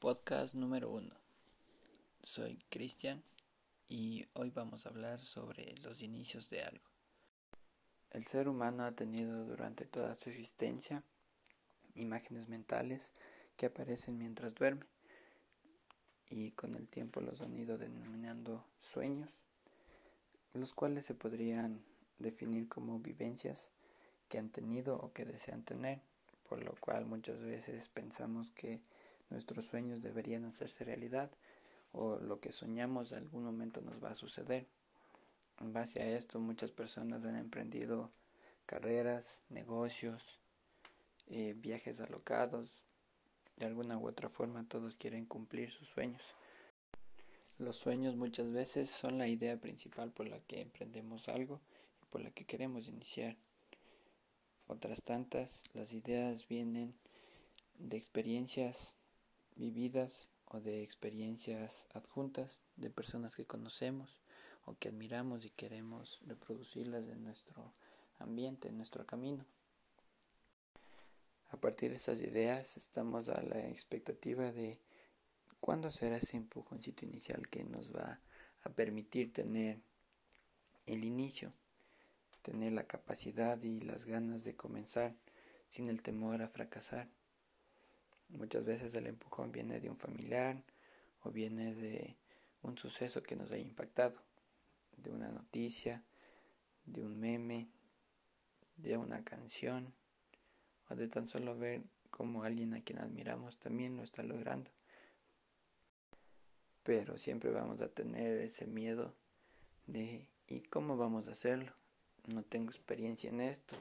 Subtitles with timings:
[0.00, 1.12] Podcast número uno.
[2.22, 3.20] Soy Cristian
[3.88, 6.88] y hoy vamos a hablar sobre los inicios de algo.
[8.12, 11.02] El ser humano ha tenido durante toda su existencia
[11.96, 13.12] imágenes mentales
[13.56, 14.86] que aparecen mientras duerme
[16.30, 19.30] y con el tiempo los han ido denominando sueños,
[20.54, 21.82] los cuales se podrían
[22.20, 23.72] definir como vivencias
[24.28, 26.00] que han tenido o que desean tener,
[26.48, 28.80] por lo cual muchas veces pensamos que
[29.30, 31.30] nuestros sueños deberían hacerse realidad
[31.92, 34.66] o lo que soñamos en algún momento nos va a suceder.
[35.60, 38.10] En base a esto muchas personas han emprendido
[38.66, 40.22] carreras, negocios,
[41.28, 42.70] eh, viajes alocados,
[43.56, 46.22] de alguna u otra forma todos quieren cumplir sus sueños.
[47.58, 51.60] Los sueños muchas veces son la idea principal por la que emprendemos algo
[52.02, 53.36] y por la que queremos iniciar.
[54.68, 56.94] Otras tantas, las ideas vienen
[57.78, 58.94] de experiencias
[59.58, 64.18] vividas o de experiencias adjuntas de personas que conocemos
[64.64, 67.74] o que admiramos y queremos reproducirlas en nuestro
[68.18, 69.44] ambiente, en nuestro camino.
[71.50, 74.78] A partir de esas ideas estamos a la expectativa de
[75.60, 78.20] cuándo será ese empujoncito inicial que nos va
[78.62, 79.80] a permitir tener
[80.86, 81.52] el inicio,
[82.42, 85.14] tener la capacidad y las ganas de comenzar
[85.68, 87.08] sin el temor a fracasar.
[88.28, 90.62] Muchas veces el empujón viene de un familiar
[91.22, 92.16] o viene de
[92.62, 94.20] un suceso que nos haya impactado,
[94.96, 96.04] de una noticia,
[96.84, 97.68] de un meme,
[98.76, 99.94] de una canción
[100.88, 104.70] o de tan solo ver cómo alguien a quien admiramos también lo está logrando.
[106.82, 109.14] Pero siempre vamos a tener ese miedo
[109.86, 111.72] de ¿y cómo vamos a hacerlo?
[112.26, 113.74] No tengo experiencia en esto,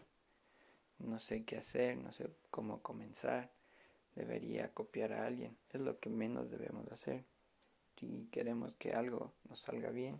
[1.00, 3.57] no sé qué hacer, no sé cómo comenzar
[4.18, 5.56] debería copiar a alguien.
[5.72, 7.24] Es lo que menos debemos hacer.
[8.00, 10.20] Si queremos que algo nos salga bien,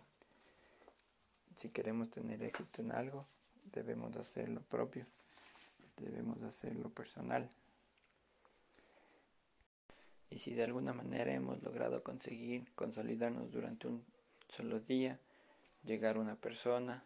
[1.56, 3.26] si queremos tener éxito en algo,
[3.72, 5.06] debemos hacer lo propio,
[5.96, 7.50] debemos hacer lo personal.
[10.30, 14.04] Y si de alguna manera hemos logrado conseguir consolidarnos durante un
[14.48, 15.18] solo día,
[15.84, 17.02] llegar a una persona,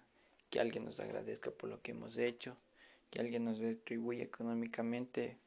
[0.51, 2.55] que alguien nos agradezca por lo que hemos hecho,
[3.11, 5.39] que alguien nos retribuya económicamente,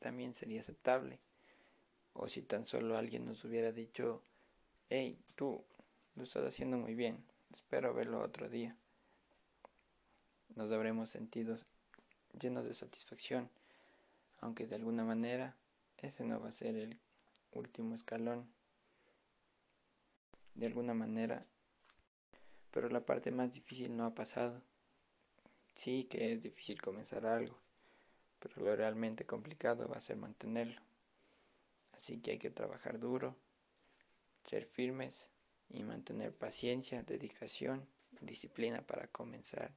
[0.00, 1.20] también sería aceptable.
[2.12, 4.22] O si tan solo alguien nos hubiera dicho,
[4.88, 5.64] hey, tú
[6.16, 8.76] lo estás haciendo muy bien, espero verlo otro día.
[10.56, 11.56] Nos habremos sentido
[12.40, 13.48] llenos de satisfacción,
[14.40, 15.56] aunque de alguna manera
[15.98, 16.98] ese no va a ser el
[17.52, 18.50] último escalón.
[20.54, 21.46] De alguna manera,
[22.70, 24.60] pero la parte más difícil no ha pasado.
[25.74, 27.56] Sí que es difícil comenzar algo,
[28.40, 30.80] pero lo realmente complicado va a ser mantenerlo.
[31.92, 33.36] Así que hay que trabajar duro,
[34.44, 35.28] ser firmes
[35.68, 37.86] y mantener paciencia, dedicación,
[38.20, 39.70] disciplina para comenzar.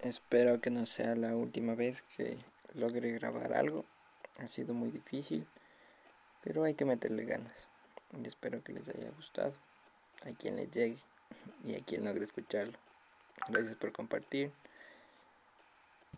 [0.00, 2.38] Espero que no sea la última vez que
[2.74, 3.84] logre grabar algo.
[4.38, 5.46] Ha sido muy difícil,
[6.42, 7.68] pero hay que meterle ganas.
[8.12, 9.54] Y espero que les haya gustado.
[10.24, 10.98] A quien les llegue
[11.64, 12.78] y a quien logre escucharlo.
[13.48, 14.50] Gracias por compartir.